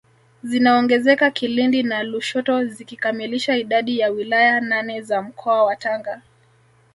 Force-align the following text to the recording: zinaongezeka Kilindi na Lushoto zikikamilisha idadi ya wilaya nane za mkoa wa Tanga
zinaongezeka 0.43 1.31
Kilindi 1.31 1.83
na 1.83 2.03
Lushoto 2.03 2.65
zikikamilisha 2.65 3.57
idadi 3.57 3.99
ya 3.99 4.09
wilaya 4.09 4.61
nane 4.61 5.01
za 5.01 5.21
mkoa 5.21 5.63
wa 5.63 5.75
Tanga 5.75 6.21